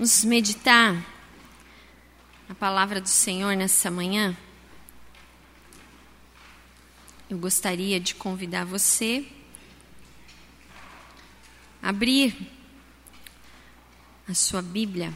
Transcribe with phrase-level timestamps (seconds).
[0.00, 0.96] Vamos meditar
[2.48, 4.34] a palavra do Senhor nessa manhã.
[7.28, 9.30] Eu gostaria de convidar você
[11.82, 12.34] a abrir
[14.26, 15.12] a sua Bíblia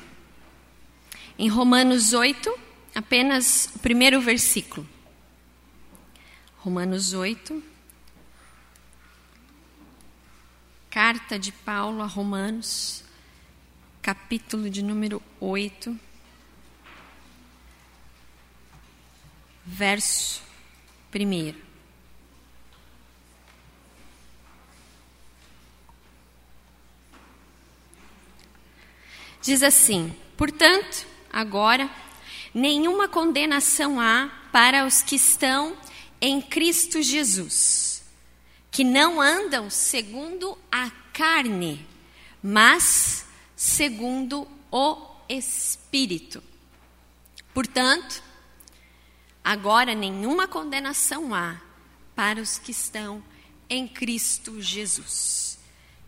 [1.38, 2.54] em Romanos 8,
[2.94, 4.86] apenas o primeiro versículo.
[6.58, 7.64] Romanos 8.
[10.90, 13.03] Carta de Paulo a Romanos,
[14.04, 15.98] capítulo de número 8,
[19.64, 20.42] verso
[21.10, 21.54] 1.
[29.40, 31.88] Diz assim: Portanto, agora,
[32.52, 35.74] nenhuma condenação há para os que estão
[36.20, 38.04] em Cristo Jesus,
[38.70, 41.86] que não andam segundo a carne,
[42.42, 43.23] mas
[43.64, 46.42] segundo o Espírito.
[47.54, 48.22] Portanto,
[49.42, 51.58] agora nenhuma condenação há
[52.14, 53.24] para os que estão
[53.68, 55.58] em Cristo Jesus,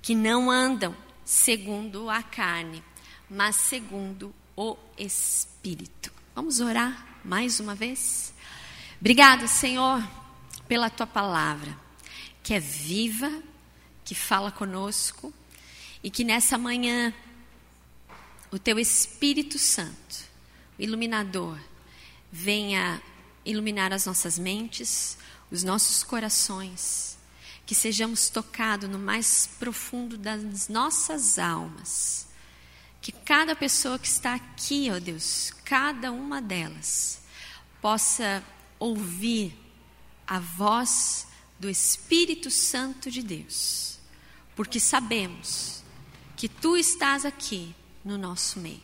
[0.03, 0.95] que não andam
[1.25, 2.85] segundo a carne,
[3.29, 6.13] mas segundo o Espírito.
[6.35, 8.35] Vamos orar mais uma vez?
[9.01, 10.07] Obrigado, Senhor,
[10.69, 11.75] pela tua palavra,
[12.43, 13.33] que é viva,
[14.05, 15.33] que fala conosco
[16.03, 17.15] e que nessa manhã
[18.51, 20.25] o teu Espírito Santo,
[20.79, 21.59] iluminador,
[22.31, 23.03] venha
[23.45, 25.17] iluminar as nossas mentes,
[25.51, 27.17] os nossos corações,
[27.65, 32.27] que sejamos tocados no mais profundo das nossas almas.
[33.01, 37.21] Que cada pessoa que está aqui, ó Deus, cada uma delas,
[37.81, 38.43] possa
[38.79, 39.57] ouvir
[40.27, 41.27] a voz
[41.59, 43.99] do Espírito Santo de Deus,
[44.55, 45.83] porque sabemos
[46.37, 47.75] que tu estás aqui
[48.07, 48.81] no nosso meio.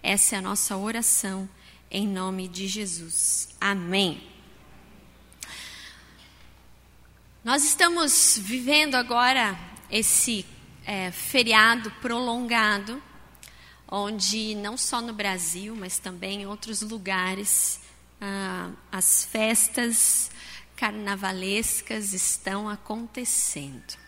[0.00, 1.48] Essa é a nossa oração
[1.90, 3.48] em nome de Jesus.
[3.60, 4.22] Amém.
[7.42, 9.58] Nós estamos vivendo agora
[9.90, 10.46] esse
[10.86, 13.02] é, feriado prolongado,
[13.88, 17.80] onde não só no Brasil, mas também em outros lugares,
[18.20, 20.30] ah, as festas
[20.76, 23.98] carnavalescas estão acontecendo.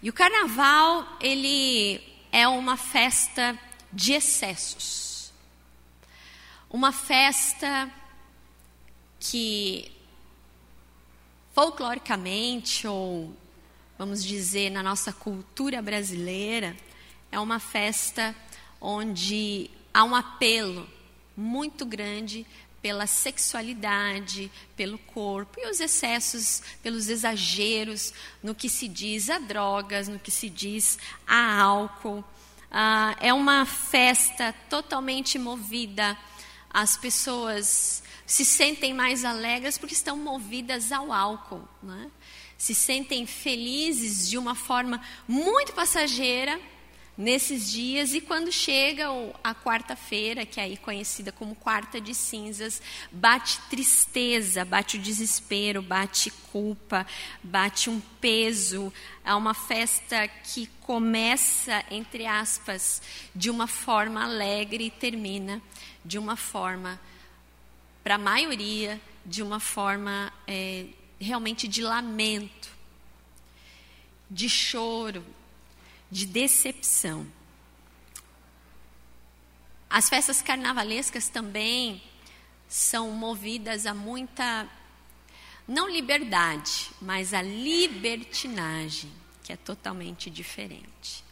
[0.00, 3.58] E o carnaval, ele é uma festa
[3.92, 5.32] de excessos.
[6.68, 7.90] Uma festa
[9.18, 9.90] que,
[11.54, 13.34] folcloricamente, ou
[13.98, 16.76] vamos dizer, na nossa cultura brasileira,
[17.32, 18.34] é uma festa
[18.80, 20.88] onde há um apelo
[21.36, 22.46] muito grande
[22.86, 30.06] pela sexualidade, pelo corpo e os excessos, pelos exageros no que se diz a drogas,
[30.06, 30.96] no que se diz
[31.26, 32.24] a álcool.
[32.70, 36.16] Ah, é uma festa totalmente movida.
[36.70, 41.68] As pessoas se sentem mais alegres porque estão movidas ao álcool.
[41.82, 42.08] Né?
[42.56, 46.56] Se sentem felizes de uma forma muito passageira
[47.16, 49.06] nesses dias e quando chega
[49.42, 55.80] a quarta-feira, que é aí conhecida como quarta de cinzas, bate tristeza, bate o desespero,
[55.80, 57.06] bate culpa,
[57.42, 58.92] bate um peso.
[59.24, 63.00] É uma festa que começa, entre aspas,
[63.34, 65.62] de uma forma alegre e termina
[66.04, 67.00] de uma forma,
[68.04, 70.86] para a maioria, de uma forma é,
[71.18, 72.70] realmente de lamento,
[74.30, 75.24] de choro,
[76.10, 77.26] de decepção.
[79.88, 82.02] As festas carnavalescas também
[82.68, 84.68] são movidas a muita,
[85.66, 89.12] não liberdade, mas a libertinagem,
[89.42, 91.24] que é totalmente diferente.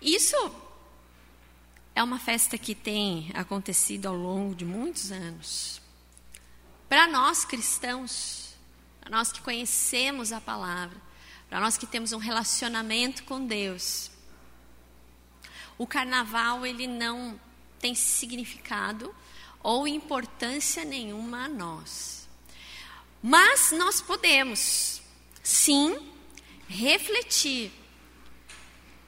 [0.00, 0.36] Isso
[1.94, 5.80] é uma festa que tem acontecido ao longo de muitos anos.
[6.88, 8.54] Para nós cristãos,
[9.10, 10.96] nós que conhecemos a palavra,
[11.48, 14.10] para nós que temos um relacionamento com Deus,
[15.76, 17.40] o carnaval ele não
[17.78, 19.14] tem significado
[19.62, 22.28] ou importância nenhuma a nós.
[23.22, 25.00] Mas nós podemos,
[25.42, 25.98] sim,
[26.68, 27.72] refletir,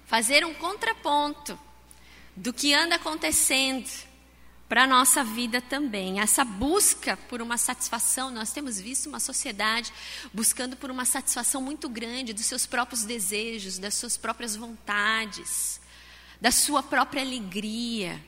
[0.06, 1.58] fazer um contraponto
[2.34, 4.09] do que anda acontecendo
[4.70, 6.20] para a nossa vida também.
[6.20, 9.93] Essa busca por uma satisfação, nós temos visto uma sociedade
[10.32, 15.81] buscando por uma satisfação muito grande dos seus próprios desejos, das suas próprias vontades,
[16.40, 18.25] da sua própria alegria.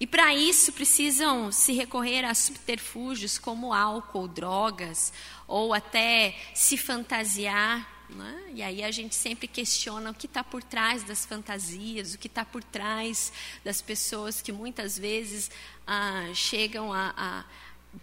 [0.00, 5.12] E para isso precisam se recorrer a subterfúgios como álcool, drogas,
[5.46, 8.52] ou até se fantasiar Né?
[8.54, 12.26] E aí a gente sempre questiona o que está por trás das fantasias, o que
[12.26, 13.32] está por trás
[13.64, 15.50] das pessoas que muitas vezes
[15.86, 17.44] ah, chegam a, a,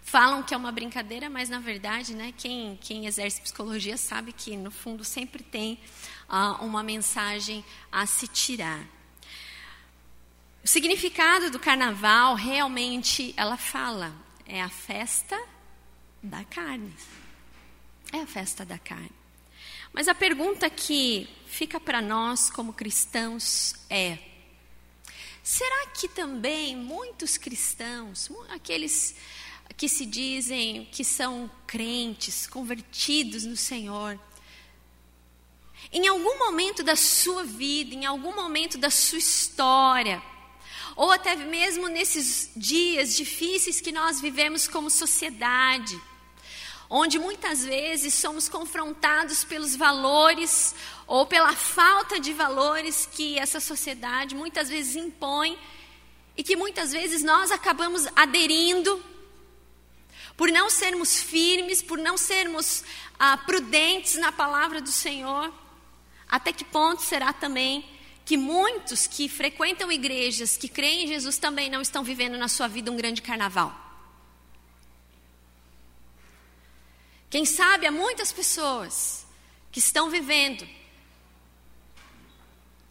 [0.02, 4.56] falam que é uma brincadeira, mas na verdade, né, quem, quem exerce psicologia sabe que
[4.56, 5.78] no fundo sempre tem
[6.28, 8.84] ah, uma mensagem a se tirar.
[10.64, 14.12] O significado do carnaval realmente ela fala
[14.46, 15.38] é a festa
[16.22, 16.94] da carne.
[18.12, 19.17] É a festa da carne.
[19.98, 24.16] Mas a pergunta que fica para nós como cristãos é:
[25.42, 29.16] será que também muitos cristãos, aqueles
[29.76, 34.16] que se dizem que são crentes, convertidos no Senhor,
[35.92, 40.22] em algum momento da sua vida, em algum momento da sua história,
[40.94, 46.00] ou até mesmo nesses dias difíceis que nós vivemos como sociedade,
[46.90, 50.74] onde muitas vezes somos confrontados pelos valores
[51.06, 55.58] ou pela falta de valores que essa sociedade muitas vezes impõe
[56.36, 59.02] e que muitas vezes nós acabamos aderindo
[60.36, 62.84] por não sermos firmes, por não sermos
[63.18, 65.52] ah, prudentes na palavra do Senhor.
[66.28, 67.84] Até que ponto será também
[68.24, 72.68] que muitos que frequentam igrejas, que creem em Jesus, também não estão vivendo na sua
[72.68, 73.87] vida um grande carnaval?
[77.30, 79.26] Quem sabe há muitas pessoas
[79.70, 80.66] que estão vivendo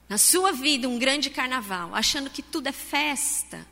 [0.08, 3.68] na sua vida um grande carnaval, achando que tudo é festa,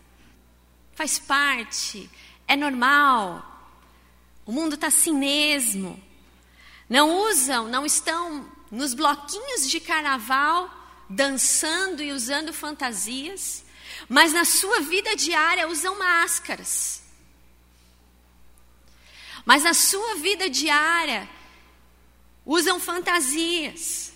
[0.94, 2.09] faz parte,
[2.47, 3.45] é normal,
[4.45, 6.01] o mundo está assim mesmo.
[6.89, 10.69] Não usam, não estão nos bloquinhos de carnaval
[11.09, 13.63] dançando e usando fantasias,
[14.09, 17.05] mas na sua vida diária usam máscaras
[19.45, 21.30] mas na sua vida diária
[22.45, 24.13] usam fantasias.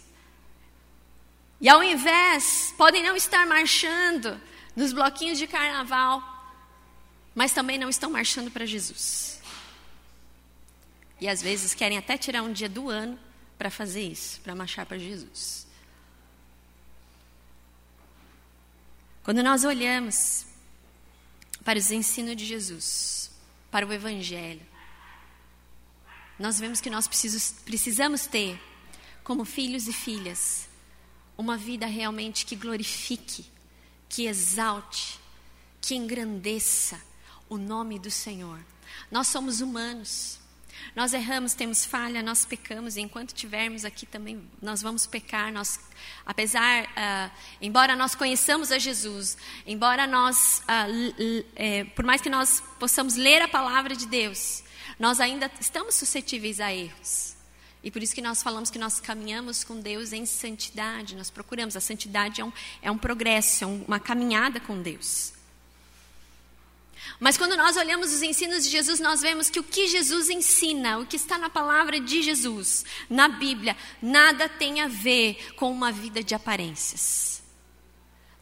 [1.61, 4.41] E ao invés, podem não estar marchando
[4.75, 6.23] nos bloquinhos de carnaval,
[7.35, 9.41] mas também não estão marchando para Jesus.
[11.21, 13.19] E às vezes querem até tirar um dia do ano
[13.57, 15.67] para fazer isso, para marchar para Jesus.
[19.21, 20.45] Quando nós olhamos
[21.63, 23.29] para os ensinos de Jesus,
[23.69, 24.65] para o Evangelho,
[26.39, 28.59] nós vemos que nós precisamos ter,
[29.23, 30.67] como filhos e filhas,
[31.37, 33.45] uma vida realmente que glorifique,
[34.07, 35.19] que exalte,
[35.81, 36.99] que engrandeça
[37.49, 38.59] o nome do Senhor.
[39.11, 40.39] Nós somos humanos.
[40.95, 45.51] Nós erramos, temos falha, nós pecamos, e enquanto tivermos aqui também, nós vamos pecar.
[45.51, 45.79] Nós,
[46.25, 47.31] apesar, uh,
[47.61, 49.37] embora nós conheçamos a Jesus,
[49.67, 54.63] embora nós, uh, é, por mais que nós possamos ler a palavra de Deus,
[54.99, 57.35] nós ainda estamos suscetíveis a erros.
[57.81, 61.77] E por isso que nós falamos que nós caminhamos com Deus em santidade, nós procuramos.
[61.77, 62.51] A santidade é um,
[62.81, 65.33] é um progresso, é uma caminhada com Deus.
[67.19, 70.99] Mas quando nós olhamos os ensinos de Jesus, nós vemos que o que Jesus ensina,
[70.99, 75.91] o que está na palavra de Jesus, na Bíblia, nada tem a ver com uma
[75.91, 77.41] vida de aparências.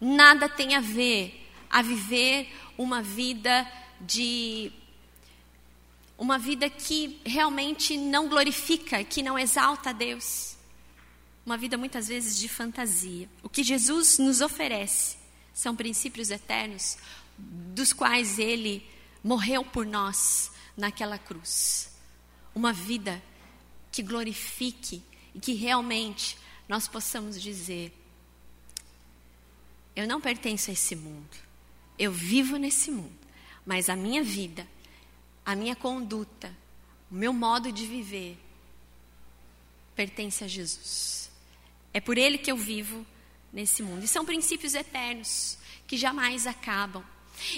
[0.01, 3.69] Nada tem a ver a viver uma vida
[3.99, 4.71] de
[6.17, 10.57] uma vida que realmente não glorifica, que não exalta a Deus.
[11.45, 13.29] Uma vida muitas vezes de fantasia.
[13.43, 15.17] O que Jesus nos oferece
[15.53, 16.97] são princípios eternos,
[17.37, 18.83] dos quais ele
[19.23, 21.91] morreu por nós naquela cruz.
[22.53, 23.21] Uma vida
[23.91, 25.03] que glorifique
[25.35, 27.93] e que realmente nós possamos dizer:
[29.95, 31.37] eu não pertenço a esse mundo,
[31.97, 33.17] eu vivo nesse mundo,
[33.65, 34.67] mas a minha vida
[35.47, 36.53] a minha conduta,
[37.09, 38.37] o meu modo de viver
[39.95, 41.31] pertence a Jesus.
[41.93, 43.05] É por Ele que eu vivo
[43.53, 44.03] nesse mundo.
[44.03, 47.01] E são princípios eternos que jamais acabam.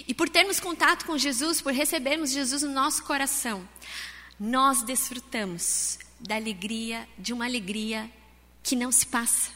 [0.07, 3.67] E por termos contato com Jesus, por recebermos Jesus no nosso coração,
[4.39, 8.07] nós desfrutamos da alegria, de uma alegria
[8.61, 9.49] que não se passa,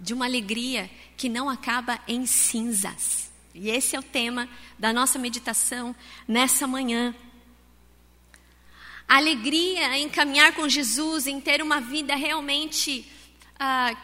[0.00, 3.30] de uma alegria que não acaba em cinzas.
[3.54, 4.48] E esse é o tema
[4.78, 5.94] da nossa meditação
[6.26, 7.14] nessa manhã
[9.08, 13.10] a alegria em caminhar com Jesus, em ter uma vida realmente
[13.58, 13.96] ah,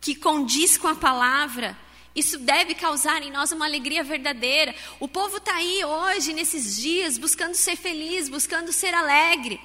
[0.00, 1.76] que condiz com a palavra,
[2.18, 4.74] isso deve causar em nós uma alegria verdadeira.
[4.98, 9.60] O povo está aí hoje, nesses dias, buscando ser feliz, buscando ser alegre.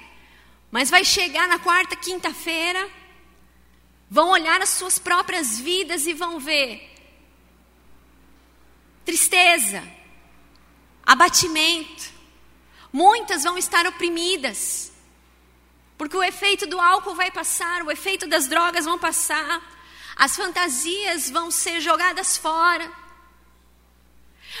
[0.70, 2.88] Mas vai chegar na quarta, quinta-feira,
[4.08, 6.92] vão olhar as suas próprias vidas e vão ver
[9.04, 9.82] tristeza,
[11.04, 12.13] abatimento,
[12.94, 14.92] Muitas vão estar oprimidas.
[15.98, 19.60] Porque o efeito do álcool vai passar, o efeito das drogas vão passar,
[20.14, 22.88] as fantasias vão ser jogadas fora.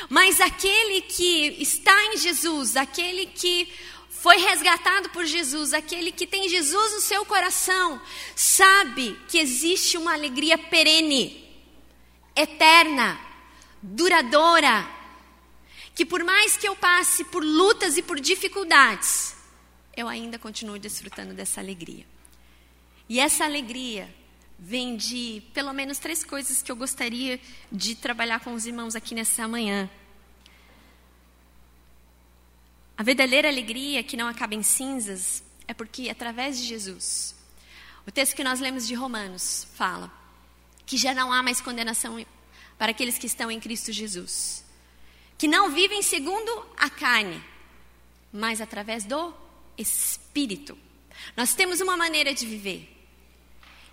[0.08, 3.72] Mas aquele que está em Jesus, aquele que
[4.08, 8.02] foi resgatado por Jesus, aquele que tem Jesus no seu coração,
[8.34, 11.48] sabe que existe uma alegria perene,
[12.34, 13.16] eterna,
[13.80, 15.03] duradoura,
[15.94, 19.36] que por mais que eu passe por lutas e por dificuldades,
[19.96, 22.04] eu ainda continuo desfrutando dessa alegria.
[23.08, 24.12] E essa alegria
[24.58, 29.14] vem de pelo menos três coisas que eu gostaria de trabalhar com os irmãos aqui
[29.14, 29.88] nessa manhã.
[32.96, 37.34] A verdadeira alegria que não acaba em cinzas é porque através de Jesus.
[38.06, 40.12] O texto que nós lemos de Romanos fala
[40.86, 42.24] que já não há mais condenação
[42.78, 44.63] para aqueles que estão em Cristo Jesus,
[45.44, 47.38] que não vivem segundo a carne,
[48.32, 49.34] mas através do
[49.76, 50.74] Espírito.
[51.36, 52.88] Nós temos uma maneira de viver.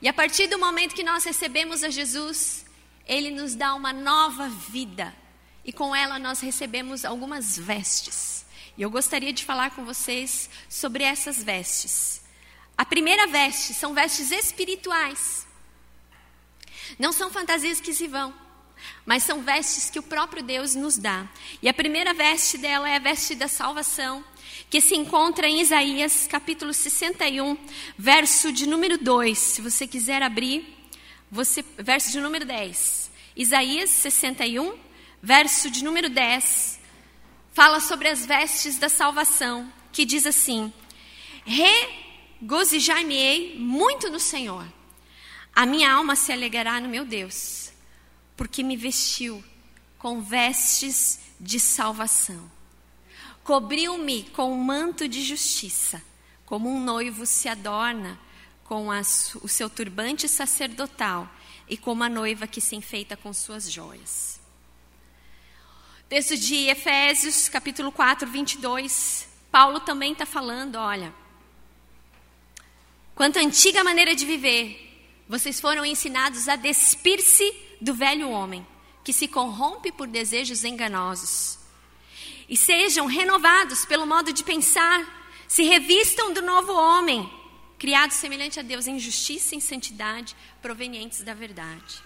[0.02, 2.66] E a partir do momento que nós recebemos a Jesus,
[3.06, 5.14] Ele nos dá uma nova vida.
[5.66, 8.46] E com ela nós recebemos algumas vestes.
[8.78, 12.22] E eu gostaria de falar com vocês sobre essas vestes.
[12.78, 15.46] A primeira veste são vestes espirituais.
[16.98, 18.34] Não são fantasias que se vão,
[19.06, 21.28] mas são vestes que o próprio Deus nos dá.
[21.62, 24.24] E a primeira veste dela é a veste da salvação,
[24.70, 27.58] que se encontra em Isaías capítulo 61,
[27.98, 29.38] verso de número 2.
[29.38, 30.78] Se você quiser abrir,
[31.30, 33.12] você, verso de número 10.
[33.36, 34.78] Isaías 61,
[35.22, 36.80] verso de número 10,
[37.54, 40.74] fala sobre as vestes da salvação, que diz assim:
[41.46, 44.66] Regozijai-me-ei muito no Senhor,
[45.54, 47.71] a minha alma se alegrará no meu Deus,
[48.36, 49.44] porque me vestiu
[49.98, 52.50] com vestes de salvação
[53.44, 56.02] cobriu-me com um manto de justiça,
[56.46, 58.20] como um noivo se adorna
[58.64, 61.30] com o seu turbante sacerdotal
[61.68, 64.40] e como a noiva que se enfeita com suas joias.
[66.08, 69.28] Texto de Efésios, capítulo 4, 22.
[69.50, 71.14] Paulo também está falando: olha,
[73.16, 78.66] quanto à antiga maneira de viver, vocês foram ensinados a despir-se do velho homem,
[79.04, 81.60] que se corrompe por desejos enganosos
[82.48, 87.32] e sejam renovados pelo modo de pensar, se revistam do novo homem,
[87.80, 92.04] criado semelhante a Deus em justiça e em santidade, provenientes da verdade.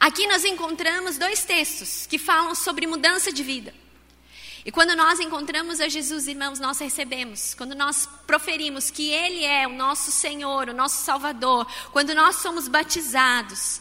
[0.00, 3.74] Aqui nós encontramos dois textos que falam sobre mudança de vida.
[4.64, 7.54] E quando nós encontramos a Jesus, irmãos, nós recebemos.
[7.54, 12.66] Quando nós proferimos que Ele é o nosso Senhor, o nosso Salvador, quando nós somos
[12.66, 13.80] batizados,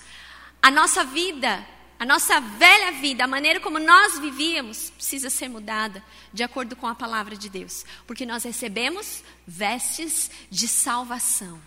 [0.62, 1.66] a nossa vida
[2.04, 6.86] a nossa velha vida, a maneira como nós vivíamos, precisa ser mudada de acordo com
[6.86, 11.62] a palavra de Deus, porque nós recebemos vestes de salvação.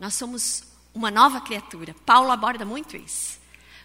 [0.00, 1.94] Nós somos uma nova criatura.
[2.06, 3.38] Paulo aborda muito isso.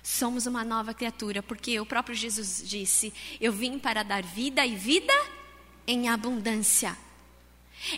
[0.08, 4.74] Somos uma nova criatura, porque o próprio Jesus disse: Eu vim para dar vida e
[4.74, 5.14] vida
[5.86, 6.98] em abundância.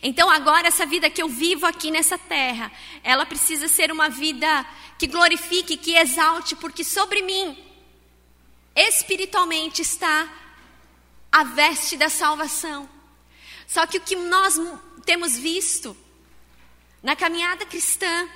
[0.01, 2.72] Então, agora, essa vida que eu vivo aqui nessa terra,
[3.04, 4.66] ela precisa ser uma vida
[4.98, 7.56] que glorifique, que exalte, porque sobre mim,
[8.75, 10.28] espiritualmente, está
[11.32, 12.89] a veste da salvação.
[13.68, 14.60] Só que o que nós
[15.06, 15.96] temos visto
[17.04, 18.28] na caminhada cristã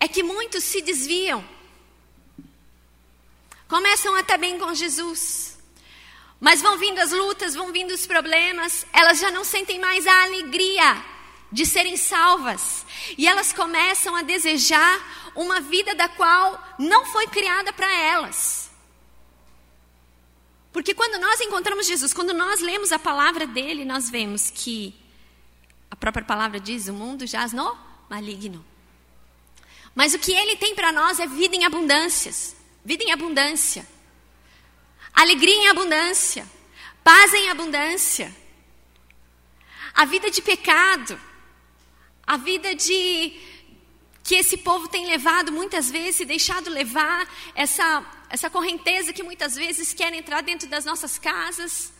[0.00, 1.57] é que muitos se desviam.
[3.68, 5.58] Começam até bem com Jesus,
[6.40, 10.22] mas vão vindo as lutas, vão vindo os problemas, elas já não sentem mais a
[10.22, 11.04] alegria
[11.52, 12.86] de serem salvas.
[13.16, 18.70] E elas começam a desejar uma vida da qual não foi criada para elas.
[20.72, 24.94] Porque quando nós encontramos Jesus, quando nós lemos a palavra dele, nós vemos que
[25.90, 27.76] a própria palavra diz: o mundo jaz no
[28.08, 28.64] maligno.
[29.94, 32.54] Mas o que ele tem para nós é vida em abundâncias,
[32.84, 33.86] vida em abundância.
[35.12, 36.46] Alegria em abundância,
[37.02, 38.34] paz em abundância.
[39.94, 41.20] A vida de pecado,
[42.26, 43.36] a vida de
[44.22, 49.54] que esse povo tem levado muitas vezes e deixado levar essa essa correnteza que muitas
[49.54, 51.92] vezes quer entrar dentro das nossas casas,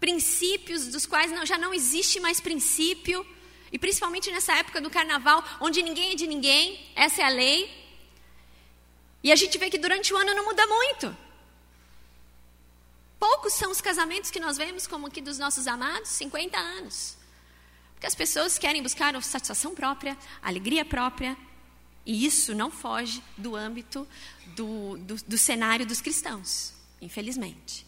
[0.00, 3.24] princípios dos quais não, já não existe mais princípio,
[3.70, 7.85] e principalmente nessa época do carnaval, onde ninguém é de ninguém, essa é a lei.
[9.22, 11.16] E a gente vê que durante o ano não muda muito.
[13.18, 17.16] Poucos são os casamentos que nós vemos, como aqui dos nossos amados, 50 anos.
[17.94, 21.36] Porque as pessoas querem buscar satisfação própria, alegria própria,
[22.04, 24.06] e isso não foge do âmbito
[24.54, 27.86] do, do, do cenário dos cristãos, infelizmente.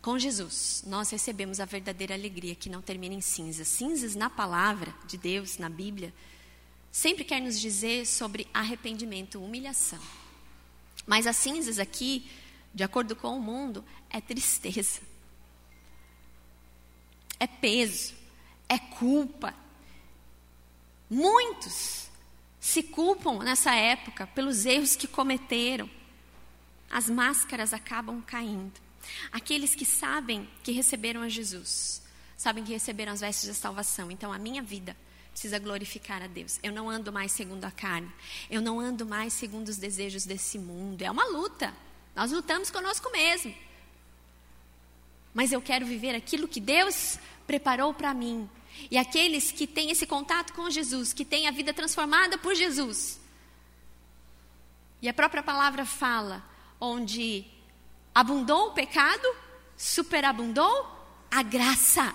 [0.00, 3.66] Com Jesus, nós recebemos a verdadeira alegria que não termina em cinzas.
[3.66, 6.14] Cinzas na palavra de Deus, na Bíblia,
[6.90, 10.00] sempre quer nos dizer sobre arrependimento, humilhação.
[11.06, 12.28] Mas as cinzas aqui,
[12.74, 15.00] de acordo com o mundo, é tristeza,
[17.40, 18.14] é peso,
[18.68, 19.54] é culpa.
[21.08, 22.08] Muitos
[22.60, 25.88] se culpam nessa época pelos erros que cometeram.
[26.90, 28.78] As máscaras acabam caindo.
[29.32, 32.02] Aqueles que sabem que receberam a Jesus,
[32.36, 34.10] sabem que receberam as vestes da salvação.
[34.10, 34.96] Então a minha vida
[35.38, 36.58] precisa glorificar a Deus.
[36.64, 38.10] Eu não ando mais segundo a carne.
[38.50, 41.02] Eu não ando mais segundo os desejos desse mundo.
[41.02, 41.72] É uma luta.
[42.16, 43.54] Nós lutamos conosco mesmo.
[45.32, 48.50] Mas eu quero viver aquilo que Deus preparou para mim.
[48.90, 53.20] E aqueles que têm esse contato com Jesus, que têm a vida transformada por Jesus.
[55.00, 56.44] E a própria palavra fala,
[56.80, 57.46] onde
[58.12, 59.28] abundou o pecado,
[59.76, 60.84] superabundou
[61.30, 62.12] a graça.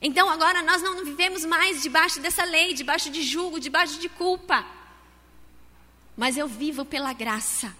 [0.00, 4.64] Então agora nós não vivemos mais debaixo dessa lei, debaixo de julgo, debaixo de culpa.
[6.16, 7.74] Mas eu vivo pela graça.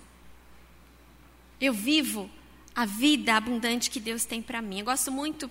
[1.61, 2.31] Eu vivo
[2.75, 4.81] a vida abundante que Deus tem para mim.
[4.81, 5.51] Eu gosto muito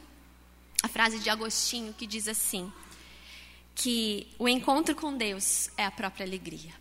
[0.81, 2.71] a frase de Agostinho que diz assim:
[3.75, 6.73] que o encontro com Deus é a própria alegria.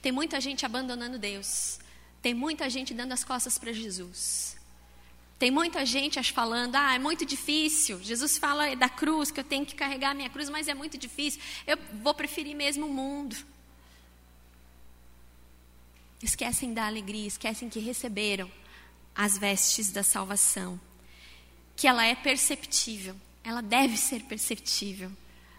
[0.00, 1.78] Tem muita gente abandonando Deus.
[2.22, 4.56] Tem muita gente dando as costas para Jesus.
[5.44, 8.02] Tem muita gente falando, ah, é muito difícil.
[8.02, 10.96] Jesus fala da cruz, que eu tenho que carregar a minha cruz, mas é muito
[10.96, 11.38] difícil.
[11.66, 13.36] Eu vou preferir mesmo o mundo.
[16.22, 18.50] Esquecem da alegria, esquecem que receberam
[19.14, 20.80] as vestes da salvação.
[21.76, 25.12] Que ela é perceptível, ela deve ser perceptível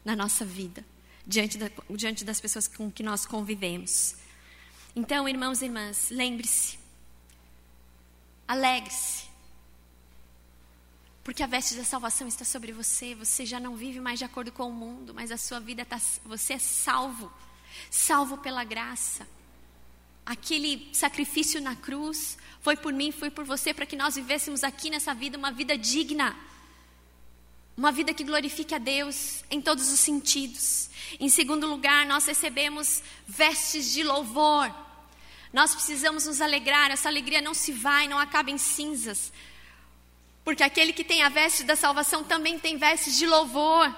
[0.04, 0.84] na nossa vida,
[1.28, 4.16] diante, da, diante das pessoas com que nós convivemos.
[4.96, 6.80] Então, irmãos e irmãs, lembre-se,
[8.48, 9.35] alegre-se,
[11.26, 13.16] porque a veste da salvação está sobre você.
[13.16, 16.00] Você já não vive mais de acordo com o mundo, mas a sua vida está.
[16.24, 17.34] Você é salvo.
[17.90, 19.28] Salvo pela graça.
[20.24, 24.92] Aquele sacrifício na cruz foi por mim, foi por você, para que nós vivêssemos aqui
[24.92, 26.36] nessa vida uma vida digna.
[27.76, 30.92] Uma vida que glorifique a Deus em todos os sentidos.
[31.20, 34.72] Em segundo lugar, nós recebemos vestes de louvor.
[35.52, 39.34] Nós precisamos nos alegrar, essa alegria não se vai, não acaba em cinzas.
[40.46, 43.92] Porque aquele que tem a veste da salvação também tem vestes de louvor.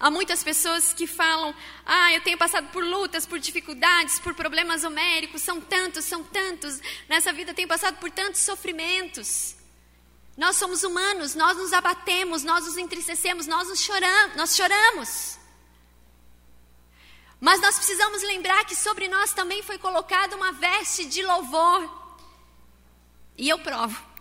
[0.00, 1.54] Há muitas pessoas que falam:
[1.84, 6.80] Ah, eu tenho passado por lutas, por dificuldades, por problemas homéricos, são tantos, são tantos.
[7.10, 9.54] Nessa vida tenho passado por tantos sofrimentos.
[10.34, 15.38] Nós somos humanos, nós nos abatemos, nós nos entristecemos, nós nos choramos, nós choramos.
[17.38, 22.02] Mas nós precisamos lembrar que sobre nós também foi colocada uma veste de louvor.
[23.36, 24.13] E eu provo.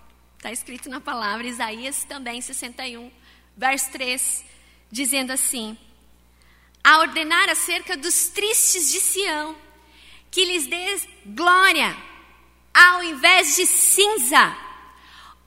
[0.44, 3.10] Está escrito na palavra, Isaías também, 61,
[3.56, 4.44] verso 3,
[4.92, 5.78] dizendo assim:
[6.84, 9.56] A ordenar acerca dos tristes de Sião,
[10.30, 11.96] que lhes dê glória,
[12.74, 14.54] ao invés de cinza,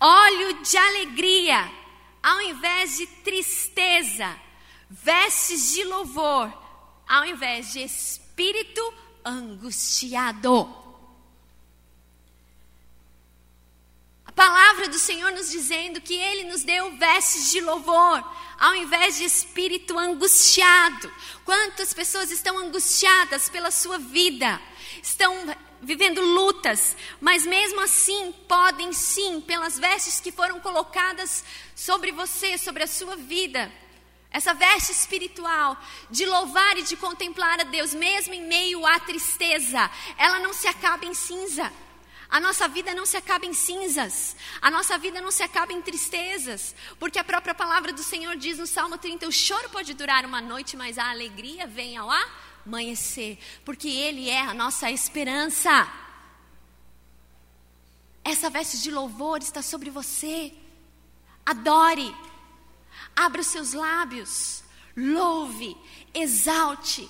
[0.00, 1.70] óleo de alegria,
[2.22, 4.34] ao invés de tristeza,
[4.88, 6.50] vestes de louvor,
[7.06, 10.85] ao invés de espírito angustiado.
[14.36, 18.22] Palavra do Senhor nos dizendo que Ele nos deu vestes de louvor,
[18.60, 21.10] ao invés de espírito angustiado.
[21.42, 24.60] Quantas pessoas estão angustiadas pela sua vida,
[25.02, 25.34] estão
[25.80, 31.42] vivendo lutas, mas mesmo assim podem sim, pelas vestes que foram colocadas
[31.74, 33.72] sobre você, sobre a sua vida,
[34.30, 35.78] essa veste espiritual
[36.10, 40.68] de louvar e de contemplar a Deus, mesmo em meio à tristeza, ela não se
[40.68, 41.72] acaba em cinza.
[42.28, 45.80] A nossa vida não se acaba em cinzas, a nossa vida não se acaba em
[45.80, 50.24] tristezas, porque a própria palavra do Senhor diz no Salmo 30: o choro pode durar
[50.24, 52.08] uma noite, mas a alegria vem ao
[52.64, 55.88] amanhecer, porque Ele é a nossa esperança.
[58.24, 60.52] Essa veste de louvor está sobre você.
[61.44, 62.12] Adore,
[63.14, 64.64] abra os seus lábios,
[64.96, 65.76] louve,
[66.12, 67.08] exalte,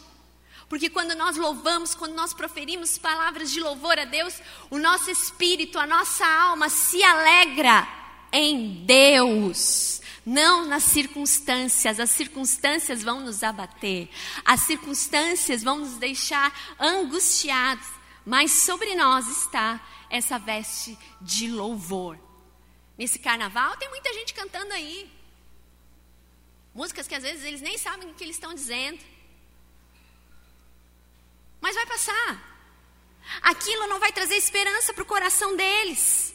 [0.68, 5.78] porque quando nós louvamos, quando nós proferimos palavras de louvor a Deus, o nosso espírito,
[5.78, 7.86] a nossa alma se alegra
[8.32, 12.00] em Deus, não nas circunstâncias.
[12.00, 14.08] As circunstâncias vão nos abater,
[14.44, 17.86] as circunstâncias vão nos deixar angustiados,
[18.24, 22.18] mas sobre nós está essa veste de louvor.
[22.98, 25.08] Nesse carnaval tem muita gente cantando aí.
[26.74, 28.98] Músicas que às vezes eles nem sabem o que eles estão dizendo.
[31.66, 32.30] Mas vai passar.
[33.42, 36.32] Aquilo não vai trazer esperança para o coração deles.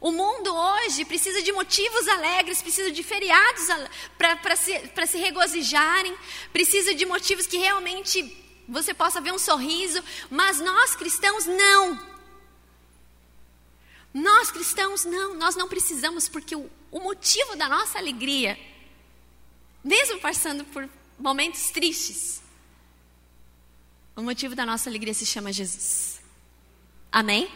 [0.00, 3.66] O mundo hoje precisa de motivos alegres, precisa de feriados
[4.16, 4.72] para se,
[5.08, 6.16] se regozijarem,
[6.54, 8.34] precisa de motivos que realmente
[8.66, 12.00] você possa ver um sorriso, mas nós cristãos não.
[14.14, 18.58] Nós cristãos não, nós não precisamos, porque o, o motivo da nossa alegria,
[19.84, 22.40] mesmo passando por momentos tristes,
[24.20, 26.20] o motivo da nossa alegria se chama Jesus.
[27.10, 27.50] Amém?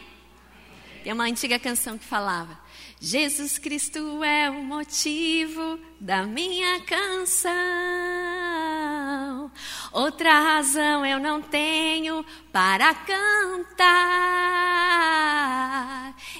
[1.03, 2.59] Tem uma antiga canção que falava:
[2.99, 7.53] Jesus Cristo é o motivo da minha canção.
[9.91, 13.85] Outra razão eu não tenho para cantar.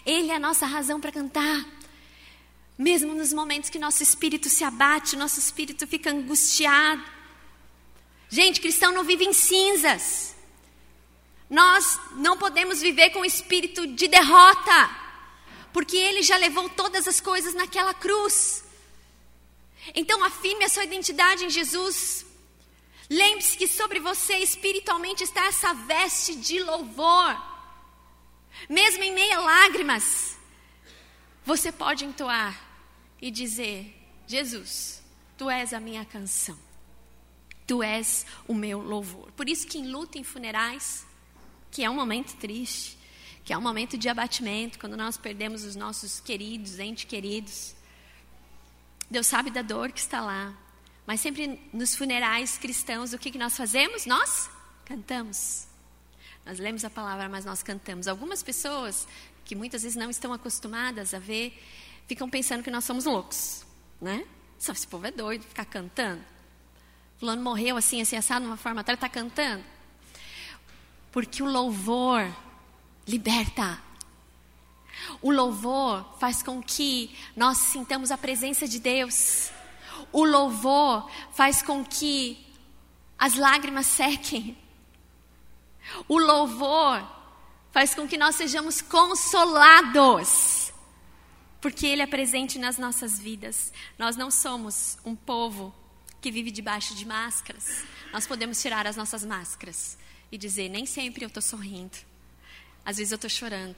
[0.03, 1.63] Ele é a nossa razão para cantar.
[2.77, 7.14] Mesmo nos momentos que nosso espírito se abate, nosso espírito fica angustiado.
[8.37, 10.35] Gente, cristão não vive em cinzas.
[11.49, 14.77] Nós não podemos viver com espírito de derrota,
[15.71, 18.65] porque Ele já levou todas as coisas naquela cruz.
[19.93, 22.25] Então, afirme a sua identidade em Jesus.
[23.09, 27.41] Lembre-se que sobre você espiritualmente está essa veste de louvor.
[28.67, 30.37] Mesmo em meio a lágrimas,
[31.45, 32.53] você pode entoar
[33.21, 33.95] e dizer:
[34.27, 35.01] Jesus,
[35.37, 36.64] tu és a minha canção.
[37.67, 39.31] Tu és o meu louvor.
[39.31, 41.05] Por isso que em luta, em funerais,
[41.71, 42.97] que é um momento triste,
[43.43, 47.75] que é um momento de abatimento, quando nós perdemos os nossos queridos, entes queridos.
[49.09, 50.55] Deus sabe da dor que está lá.
[51.05, 54.05] Mas sempre nos funerais cristãos, o que, que nós fazemos?
[54.05, 54.49] Nós
[54.83, 55.67] cantamos.
[56.45, 58.07] Nós lemos a palavra, mas nós cantamos.
[58.07, 59.07] Algumas pessoas
[59.43, 61.61] que muitas vezes não estão acostumadas a ver,
[62.07, 63.63] ficam pensando que nós somos loucos,
[64.01, 64.25] né?
[64.57, 66.23] Só esse povo é doido, ficar cantando.
[67.17, 69.63] Fulano morreu assim, assim, assado, de uma forma tal, está cantando.
[71.11, 72.29] Porque o louvor
[73.07, 73.81] liberta.
[75.21, 79.49] O louvor faz com que nós sintamos a presença de Deus.
[80.11, 82.45] O louvor faz com que
[83.17, 84.57] as lágrimas sequem.
[86.07, 87.05] O louvor
[87.71, 90.73] faz com que nós sejamos consolados.
[91.61, 93.71] Porque Ele é presente nas nossas vidas.
[93.97, 95.73] Nós não somos um povo
[96.25, 97.83] que vive debaixo de máscaras.
[98.11, 99.95] Nós podemos tirar as nossas máscaras
[100.31, 101.95] e dizer: nem sempre eu estou sorrindo,
[102.83, 103.77] às vezes eu estou chorando,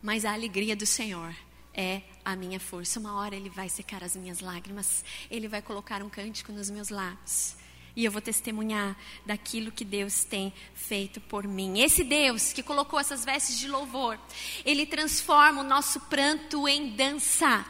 [0.00, 1.34] mas a alegria do Senhor
[1.74, 3.00] é a minha força.
[3.00, 6.88] Uma hora Ele vai secar as minhas lágrimas, Ele vai colocar um cântico nos meus
[6.88, 7.56] lábios.
[7.96, 11.80] E eu vou testemunhar daquilo que Deus tem feito por mim.
[11.80, 14.20] Esse Deus que colocou essas vestes de louvor,
[14.64, 17.66] Ele transforma o nosso pranto em dança.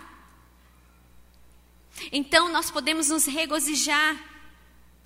[2.13, 4.17] Então nós podemos nos regozijar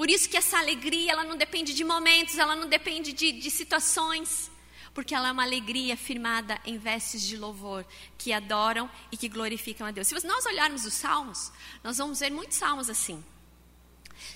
[0.00, 3.50] por isso que essa alegria, ela não depende de momentos, ela não depende de, de
[3.50, 4.50] situações,
[4.94, 7.85] porque ela é uma alegria firmada em vestes de louvor,
[8.16, 10.09] que adoram e que glorificam a Deus.
[10.09, 11.53] Se nós olharmos os salmos,
[11.85, 13.22] nós vamos ver muitos salmos assim.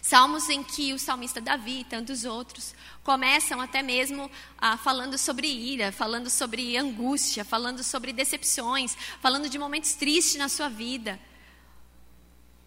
[0.02, 5.48] Salmos em que o salmista Davi e tantos outros começam até mesmo ah, falando sobre
[5.48, 11.18] ira, falando sobre angústia, falando sobre decepções, falando de momentos tristes na sua vida.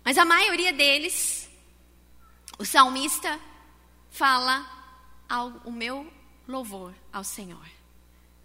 [0.08, 1.50] Mas a maioria deles
[2.58, 3.38] o salmista
[4.10, 4.66] fala
[5.28, 6.10] ao, o meu
[6.48, 7.68] louvor ao Senhor.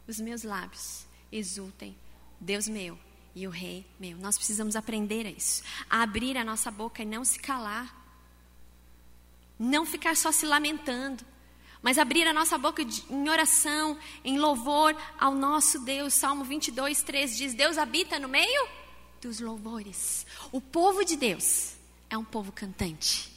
[0.09, 1.97] Os meus lábios exultem,
[2.41, 2.99] Deus meu
[3.33, 4.19] e o Rei meu.
[4.19, 7.97] Nós precisamos aprender a isso, a abrir a nossa boca e não se calar.
[9.57, 11.25] Não ficar só se lamentando,
[11.81, 16.13] mas abrir a nossa boca em oração, em louvor ao nosso Deus.
[16.13, 18.82] Salmo 22, 3 diz: Deus habita no meio
[19.23, 20.27] dos louvores.
[20.51, 21.77] O povo de Deus
[22.11, 23.33] é um povo cantante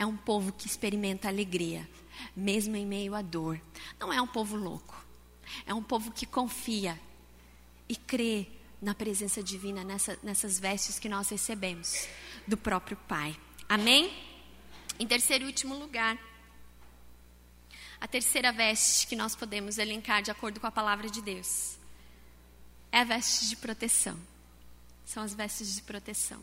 [0.00, 1.86] é um povo que experimenta alegria,
[2.34, 3.60] mesmo em meio à dor.
[3.98, 5.04] Não é um povo louco.
[5.66, 6.98] É um povo que confia
[7.86, 8.46] e crê
[8.80, 12.08] na presença divina, nessa, nessas vestes que nós recebemos
[12.46, 13.36] do próprio Pai.
[13.68, 14.10] Amém?
[14.98, 16.18] Em terceiro e último lugar,
[18.00, 21.78] a terceira veste que nós podemos elencar de acordo com a palavra de Deus
[22.90, 24.18] é a veste de proteção.
[25.10, 26.40] São as vestes de proteção.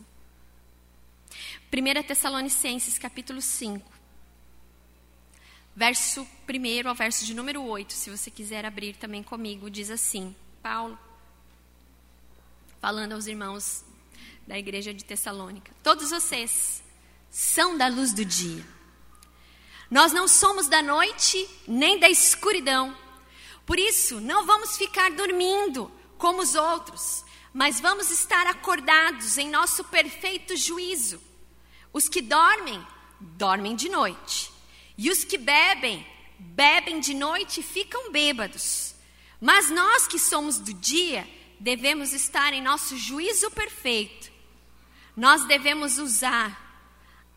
[1.72, 3.90] 1 Tessalonicenses capítulo 5,
[5.74, 10.36] verso 1 ao verso de número 8, se você quiser abrir também comigo, diz assim:
[10.62, 10.98] Paulo,
[12.78, 13.86] falando aos irmãos
[14.46, 16.82] da igreja de Tessalônica: Todos vocês
[17.30, 18.66] são da luz do dia.
[19.90, 22.94] Nós não somos da noite nem da escuridão.
[23.64, 29.84] Por isso, não vamos ficar dormindo como os outros, mas vamos estar acordados em nosso
[29.84, 31.20] perfeito juízo.
[31.92, 32.84] Os que dormem,
[33.20, 34.52] dormem de noite.
[34.96, 36.06] E os que bebem,
[36.38, 38.94] bebem de noite e ficam bêbados.
[39.40, 41.28] Mas nós que somos do dia,
[41.60, 44.30] devemos estar em nosso juízo perfeito,
[45.16, 46.66] nós devemos usar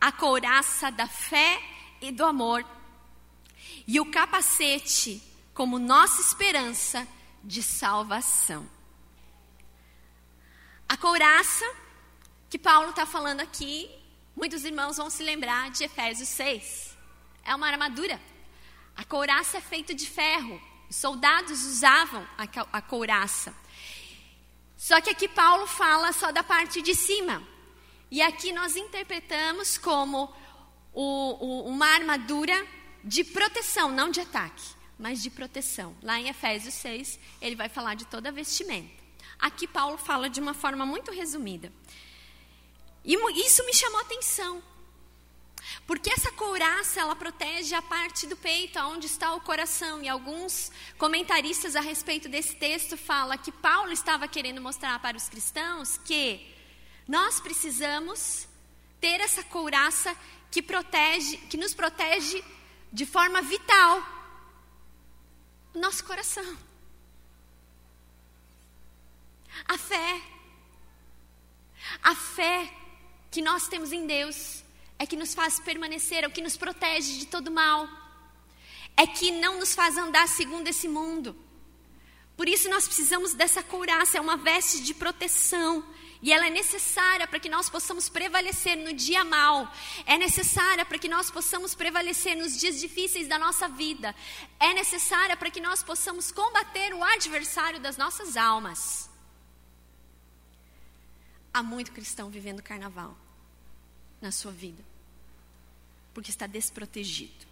[0.00, 1.60] a couraça da fé
[2.00, 2.64] e do amor
[3.86, 5.22] e o capacete
[5.52, 7.06] como nossa esperança
[7.42, 8.68] de salvação.
[10.92, 11.64] A couraça
[12.50, 13.90] que Paulo está falando aqui,
[14.36, 16.98] muitos irmãos vão se lembrar de Efésios 6.
[17.42, 18.20] É uma armadura.
[18.94, 20.60] A couraça é feita de ferro.
[20.90, 22.28] Os soldados usavam
[22.70, 23.54] a, couraça.
[24.76, 27.42] Só que aqui Paulo fala só da parte de cima.
[28.10, 30.30] E aqui nós interpretamos como
[30.92, 32.66] o, o, uma armadura
[33.02, 35.96] de proteção, não de ataque, mas de proteção.
[36.02, 39.01] Lá em Efésios 6, ele vai falar de toda a vestimenta.
[39.42, 41.72] Aqui Paulo fala de uma forma muito resumida.
[43.04, 44.62] E isso me chamou a atenção.
[45.84, 50.00] Porque essa couraça, ela protege a parte do peito, onde está o coração.
[50.00, 55.28] E alguns comentaristas a respeito desse texto falam que Paulo estava querendo mostrar para os
[55.28, 56.46] cristãos que
[57.08, 58.46] nós precisamos
[59.00, 60.16] ter essa couraça
[60.52, 62.44] que protege, que nos protege
[62.92, 64.00] de forma vital
[65.74, 66.71] o nosso coração.
[69.66, 70.20] A fé.
[72.02, 72.72] A fé
[73.30, 74.62] que nós temos em Deus
[74.98, 77.88] é que nos faz permanecer, é o que nos protege de todo mal.
[78.96, 81.34] É que não nos faz andar segundo esse mundo.
[82.36, 85.84] Por isso nós precisamos dessa couraça, é uma veste de proteção.
[86.22, 89.72] E ela é necessária para que nós possamos prevalecer no dia mal.
[90.06, 94.14] É necessária para que nós possamos prevalecer nos dias difíceis da nossa vida.
[94.60, 99.10] É necessária para que nós possamos combater o adversário das nossas almas.
[101.54, 103.16] Há muito cristão vivendo carnaval
[104.20, 104.82] na sua vida,
[106.14, 107.46] porque está desprotegido.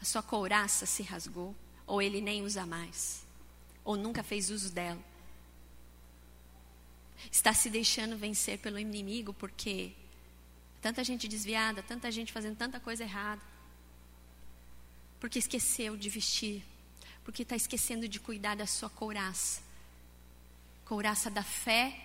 [0.00, 1.54] A sua couraça se rasgou,
[1.86, 3.22] ou ele nem usa mais,
[3.84, 5.02] ou nunca fez uso dela.
[7.30, 9.92] Está se deixando vencer pelo inimigo porque
[10.80, 13.42] tanta gente desviada, tanta gente fazendo tanta coisa errada,
[15.18, 16.64] porque esqueceu de vestir,
[17.24, 19.69] porque está esquecendo de cuidar da sua couraça
[20.90, 21.96] couraça da fé,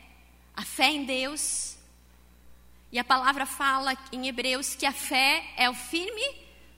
[0.56, 1.76] a fé em Deus.
[2.92, 6.28] E a palavra fala em Hebreus que a fé é o firme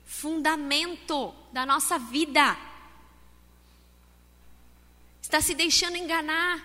[0.06, 2.56] fundamento da nossa vida.
[5.20, 6.64] Está se deixando enganar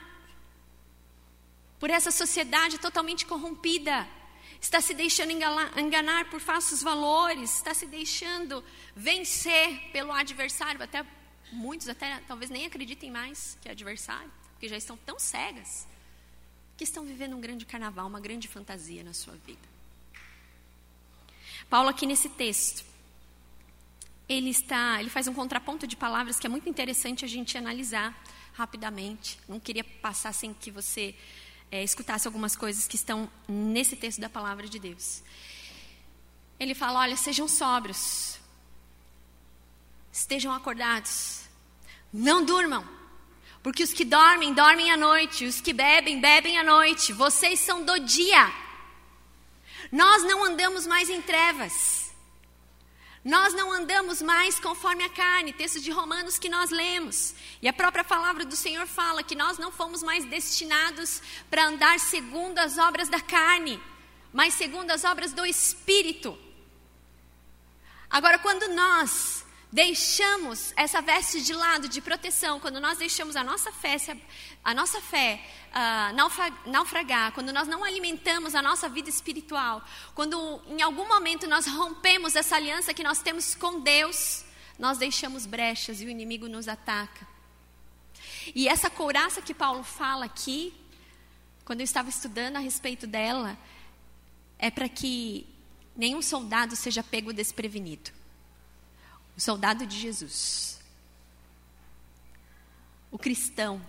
[1.78, 4.08] por essa sociedade totalmente corrompida.
[4.62, 8.64] Está se deixando enganar por falsos valores, está se deixando
[8.96, 11.06] vencer pelo adversário, até
[11.52, 14.32] muitos até talvez nem acreditem mais que é adversário
[14.63, 15.86] porque já estão tão cegas
[16.78, 19.67] que estão vivendo um grande carnaval, uma grande fantasia na sua vida.
[21.69, 22.86] Paulo aqui nesse texto,
[24.30, 28.17] ele está, ele faz um contraponto de palavras que é muito interessante a gente analisar
[28.54, 29.38] rapidamente.
[29.49, 31.13] Não queria passar sem que você
[31.69, 35.21] é, escutasse algumas coisas que estão nesse texto da palavra de Deus.
[36.58, 38.39] Ele fala: olha, sejam sóbrios,
[40.10, 41.49] estejam acordados,
[42.13, 43.03] não durmam.
[43.63, 47.13] Porque os que dormem, dormem à noite, os que bebem, bebem à noite.
[47.13, 48.52] Vocês são do dia.
[49.89, 52.12] Nós não andamos mais em trevas.
[53.23, 57.34] Nós não andamos mais conforme a carne, texto de Romanos que nós lemos.
[57.62, 61.97] E a própria palavra do Senhor fala que nós não fomos mais destinados para andar
[62.02, 63.82] segundo as obras da carne,
[64.34, 66.38] mas segundo as obras do Espírito.
[68.10, 69.43] Agora, quando nós
[69.74, 73.98] deixamos essa veste de lado de proteção, quando nós deixamos a nossa fé,
[74.64, 79.84] a nossa fé uh, naufragar, quando nós não alimentamos a nossa vida espiritual,
[80.14, 84.46] quando em algum momento nós rompemos essa aliança que nós temos com Deus,
[84.78, 87.28] nós deixamos brechas e o inimigo nos ataca.
[88.54, 90.72] E essa couraça que Paulo fala aqui,
[91.66, 93.58] quando eu estava estudando a respeito dela,
[94.60, 95.48] é para que
[95.96, 98.22] nenhum soldado seja pego desprevenido
[99.36, 100.80] o soldado de Jesus,
[103.12, 103.82] o cristão,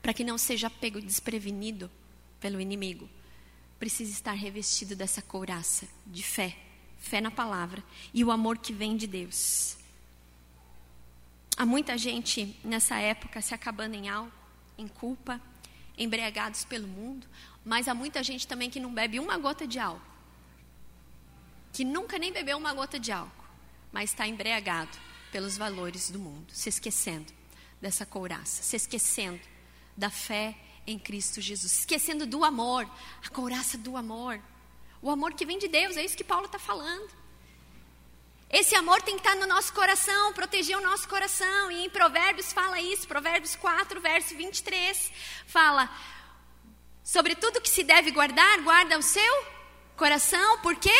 [0.00, 1.90] para que não seja pego desprevenido
[2.40, 3.08] pelo inimigo,
[3.78, 6.56] precisa estar revestido dessa couraça de fé,
[6.98, 9.76] fé na palavra e o amor que vem de Deus.
[11.56, 14.32] Há muita gente nessa época se acabando em álcool,
[14.78, 15.40] em culpa,
[15.96, 17.26] embriagados pelo mundo,
[17.64, 20.00] mas há muita gente também que não bebe uma gota de álcool,
[21.72, 23.41] que nunca nem bebeu uma gota de álcool
[23.92, 24.90] mas está embriagado
[25.30, 27.32] pelos valores do mundo, se esquecendo
[27.80, 29.40] dessa couraça, se esquecendo
[29.96, 32.88] da fé em Cristo Jesus, esquecendo do amor,
[33.24, 34.40] a couraça do amor,
[35.00, 37.10] o amor que vem de Deus, é isso que Paulo está falando.
[38.48, 41.70] Esse amor tem que estar no nosso coração, proteger o nosso coração.
[41.70, 45.10] E em Provérbios fala isso, Provérbios 4, verso 23,
[45.46, 45.90] fala:
[47.02, 49.46] sobre tudo que se deve guardar, guarda o seu
[49.96, 50.92] coração, porque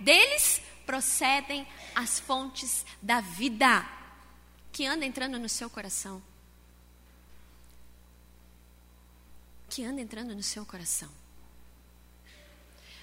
[0.00, 3.86] deles procedem as fontes da vida
[4.72, 6.22] que anda entrando no seu coração.
[9.70, 11.10] Que anda entrando no seu coração.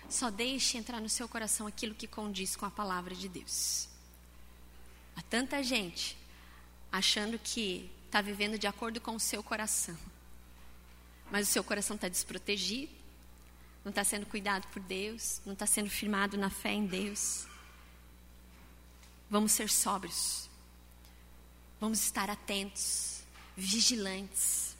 [0.09, 3.87] Só deixe entrar no seu coração aquilo que condiz com a palavra de Deus.
[5.15, 6.17] Há tanta gente
[6.91, 9.97] achando que está vivendo de acordo com o seu coração.
[11.31, 12.91] Mas o seu coração está desprotegido,
[13.85, 17.47] não está sendo cuidado por Deus, não está sendo firmado na fé em Deus.
[19.31, 20.47] Vamos ser sóbrios,
[21.79, 23.23] vamos estar atentos,
[23.57, 24.75] vigilantes.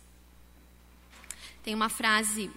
[1.64, 2.52] Tem uma frase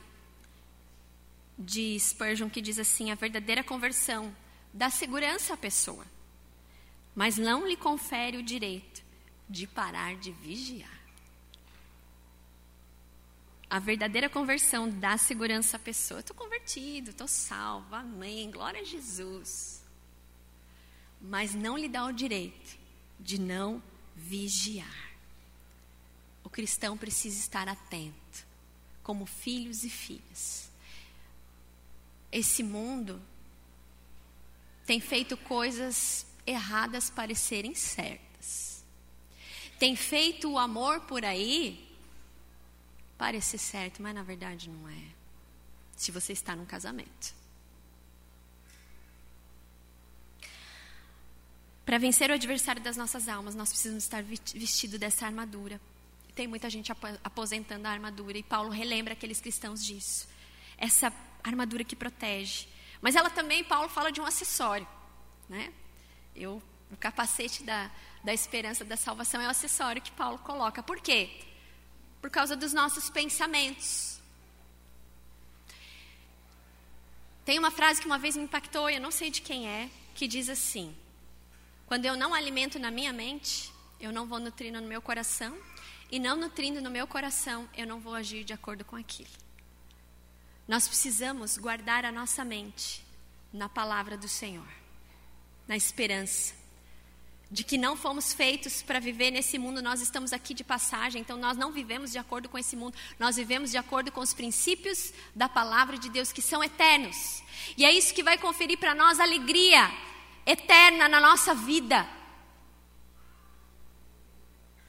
[1.59, 4.37] de Spurgeon que diz assim: a verdadeira conversão
[4.75, 6.05] dá segurança à pessoa
[7.15, 9.03] mas não lhe confere o direito
[9.49, 10.91] de parar de vigiar.
[13.71, 16.21] A verdadeira conversão dá segurança à pessoa.
[16.21, 19.84] Estou convertido, estou salvo, amém, glória a Jesus.
[21.27, 22.79] Mas não lhe dá o direito
[23.19, 23.83] de não
[24.15, 25.13] vigiar.
[26.45, 28.47] O cristão precisa estar atento,
[29.03, 30.71] como filhos e filhas.
[32.31, 33.23] Esse mundo
[34.85, 38.85] tem feito coisas erradas parecerem certas.
[39.79, 41.97] Tem feito o amor por aí
[43.17, 45.09] parecer certo, mas na verdade não é.
[45.97, 47.35] Se você está num casamento.
[51.85, 55.81] Para vencer o adversário das nossas almas, nós precisamos estar vestido dessa armadura.
[56.35, 56.91] Tem muita gente
[57.23, 60.27] aposentando a armadura e Paulo relembra aqueles cristãos disso.
[60.79, 62.67] Essa armadura que protege.
[63.01, 64.89] Mas ela também, Paulo fala de um acessório,
[65.49, 65.73] né?
[66.35, 67.91] Eu, o capacete da,
[68.25, 70.83] da esperança da salvação é o acessório que Paulo coloca.
[70.83, 71.31] Por quê?
[72.21, 74.19] Por causa dos nossos pensamentos.
[77.45, 80.27] Tem uma frase que uma vez me impactou, eu não sei de quem é, que
[80.27, 80.97] diz assim:
[81.95, 85.57] Quando eu não alimento na minha mente, eu não vou nutrindo no meu coração,
[86.11, 89.31] e não nutrindo no meu coração, eu não vou agir de acordo com aquilo.
[90.67, 93.01] Nós precisamos guardar a nossa mente
[93.53, 94.67] na palavra do Senhor
[95.69, 96.55] na esperança
[97.49, 101.37] de que não fomos feitos para viver nesse mundo, nós estamos aqui de passagem, então
[101.37, 105.13] nós não vivemos de acordo com esse mundo, nós vivemos de acordo com os princípios
[105.33, 107.45] da palavra de Deus que são eternos.
[107.77, 109.89] E é isso que vai conferir para nós alegria
[110.47, 112.09] eterna na nossa vida.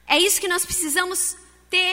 [0.06, 1.36] É isso que nós precisamos
[1.68, 1.92] ter,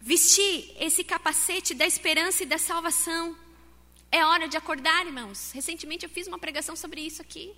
[0.00, 3.36] vestir esse capacete da esperança e da salvação.
[4.10, 5.52] É hora de acordar, irmãos.
[5.52, 7.54] Recentemente eu fiz uma pregação sobre isso aqui.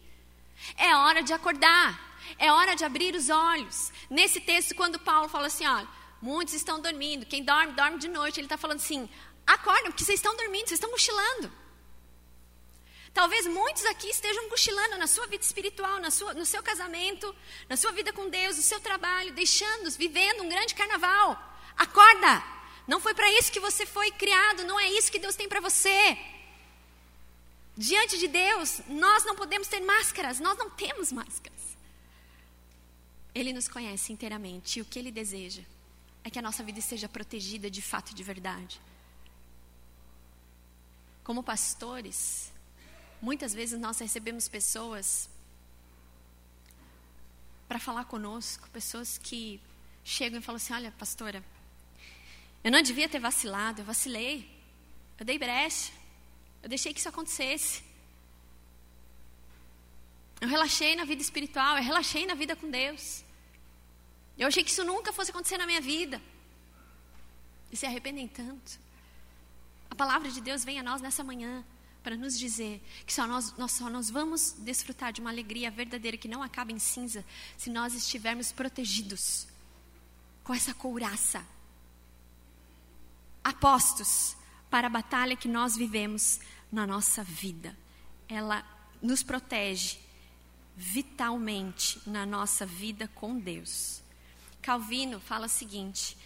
[0.76, 2.10] É hora de acordar.
[2.38, 3.92] É hora de abrir os olhos.
[4.08, 5.88] Nesse texto, quando Paulo fala assim, olha,
[6.20, 7.26] muitos estão dormindo.
[7.26, 8.40] Quem dorme, dorme de noite.
[8.40, 9.08] Ele está falando assim,
[9.46, 11.52] acordem, porque vocês estão dormindo, vocês estão cochilando.
[13.12, 17.34] Talvez muitos aqui estejam cochilando na sua vida espiritual, na sua, no seu casamento,
[17.68, 21.38] na sua vida com Deus, no seu trabalho, deixando, vivendo um grande carnaval.
[21.76, 22.42] Acorda!
[22.86, 25.60] Não foi para isso que você foi criado, não é isso que Deus tem para
[25.60, 26.18] você.
[27.76, 31.60] Diante de Deus, nós não podemos ter máscaras, nós não temos máscaras.
[33.34, 35.62] Ele nos conhece inteiramente e o que ele deseja
[36.24, 38.80] é que a nossa vida esteja protegida de fato e de verdade.
[41.22, 42.52] Como pastores,
[43.20, 45.28] muitas vezes nós recebemos pessoas
[47.68, 49.60] para falar conosco, pessoas que
[50.04, 51.44] chegam e falam assim: Olha, pastora,
[52.64, 54.50] eu não devia ter vacilado, eu vacilei,
[55.18, 55.92] eu dei brecha.
[56.62, 57.82] Eu deixei que isso acontecesse.
[60.40, 63.24] Eu relaxei na vida espiritual, eu relaxei na vida com Deus.
[64.38, 66.20] Eu achei que isso nunca fosse acontecer na minha vida.
[67.70, 68.78] E se arrependem tanto.
[69.90, 71.64] A palavra de Deus vem a nós nessa manhã
[72.02, 76.16] para nos dizer que só nós, nós só nós vamos desfrutar de uma alegria verdadeira
[76.16, 77.24] que não acaba em cinza
[77.56, 79.46] se nós estivermos protegidos
[80.42, 81.44] com essa couraça.
[83.44, 84.36] Apostos
[84.70, 86.40] para a batalha que nós vivemos
[86.70, 87.76] na nossa vida.
[88.28, 88.64] Ela
[89.02, 89.98] nos protege
[90.76, 94.02] vitalmente na nossa vida com Deus.
[94.62, 96.16] Calvino fala o seguinte: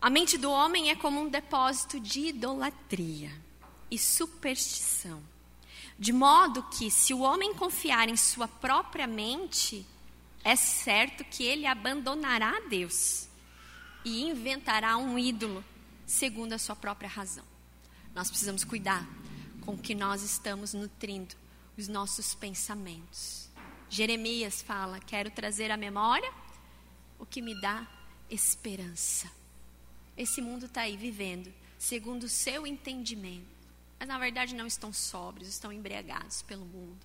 [0.00, 3.45] a mente do homem é como um depósito de idolatria
[3.90, 5.22] e superstição.
[5.98, 9.86] De modo que, se o homem confiar em sua própria mente,
[10.44, 13.28] é certo que ele abandonará Deus
[14.04, 15.64] e inventará um ídolo
[16.06, 17.44] segundo a sua própria razão.
[18.14, 19.06] Nós precisamos cuidar
[19.62, 21.34] com que nós estamos nutrindo
[21.76, 23.48] os nossos pensamentos.
[23.90, 26.32] Jeremias fala: Quero trazer à memória
[27.18, 27.86] o que me dá
[28.30, 29.30] esperança.
[30.16, 33.55] Esse mundo está aí vivendo segundo o seu entendimento,
[33.98, 36.98] mas na verdade não estão sóbrios, estão embriagados pelo mundo.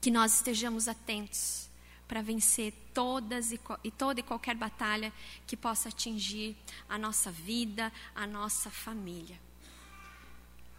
[0.00, 1.68] Que nós estejamos atentos
[2.06, 5.12] para vencer todas e, e toda e qualquer batalha
[5.46, 6.56] que possa atingir
[6.88, 9.38] a nossa vida, a nossa família.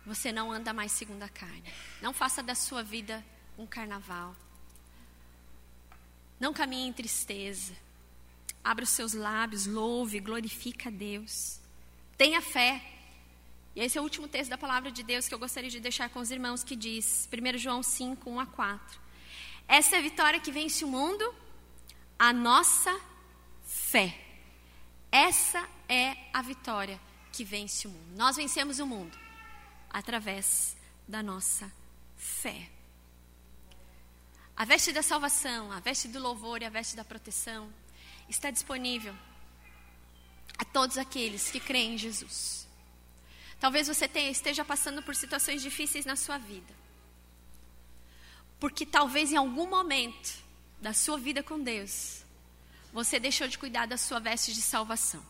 [0.06, 1.64] Você não anda mais segundo a carne.
[2.02, 3.24] Não faça da sua vida
[3.58, 4.36] um carnaval.
[6.40, 7.74] Não caminhe em tristeza.
[8.64, 11.60] Abra os seus lábios, louve, glorifica a Deus.
[12.18, 13.01] Tenha fé.
[13.76, 16.10] E esse é o último texto da palavra de Deus que eu gostaria de deixar
[16.10, 19.00] com os irmãos, que diz, 1 João 5, 1 a 4.
[19.68, 21.34] Essa é a vitória que vence o mundo,
[22.20, 23.00] a nossa
[23.64, 24.18] fé.
[25.12, 27.00] Essa é a vitória
[27.32, 28.18] que vence o mundo.
[28.18, 29.18] Nós vencemos o mundo
[29.90, 30.76] através
[31.08, 31.72] da nossa
[32.18, 32.70] fé.
[34.56, 37.72] A veste da salvação, a veste do louvor e a veste da proteção
[38.30, 39.16] está disponível
[40.58, 42.61] a todos aqueles que creem em Jesus.
[43.62, 46.74] Talvez você tenha, esteja passando por situações difíceis na sua vida.
[48.60, 50.44] Porque talvez em algum momento
[50.82, 52.24] da sua vida com Deus,
[52.92, 55.24] você deixou de cuidar da sua veste de salvação.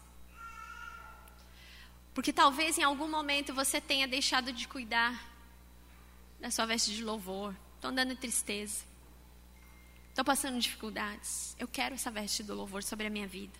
[2.14, 5.30] Porque talvez em algum momento você tenha deixado de cuidar
[6.40, 7.54] da sua veste de louvor.
[7.76, 8.86] Estou andando em tristeza.
[10.08, 11.54] Estou passando dificuldades.
[11.60, 13.60] Eu quero essa veste do louvor sobre a minha vida.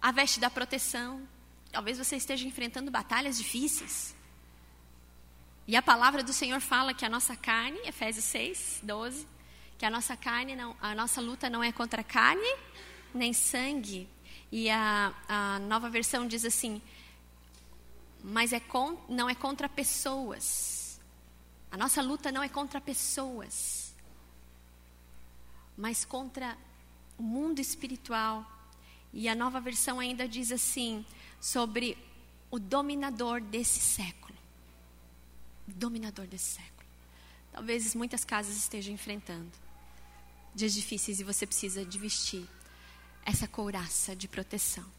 [0.00, 1.35] A veste da proteção.
[1.72, 4.14] Talvez você esteja enfrentando batalhas difíceis.
[5.66, 9.26] E a palavra do Senhor fala que a nossa carne, Efésios 6, 12,
[9.76, 12.56] que a nossa carne, não, a nossa luta não é contra carne
[13.12, 14.08] nem sangue.
[14.50, 16.80] E a, a nova versão diz assim,
[18.22, 18.62] mas é
[19.08, 20.76] não é contra pessoas
[21.76, 23.94] a nossa luta não é contra pessoas,
[25.76, 26.56] mas contra
[27.18, 28.46] o mundo espiritual.
[29.12, 31.04] E a nova versão ainda diz assim:
[31.40, 31.96] sobre
[32.50, 34.36] o dominador desse século.
[35.68, 36.88] O dominador desse século.
[37.52, 39.50] Talvez muitas casas estejam enfrentando
[40.54, 42.46] dias difíceis e você precisa de vestir
[43.24, 44.95] essa couraça de proteção.